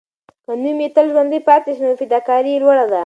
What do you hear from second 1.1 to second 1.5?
ژوندی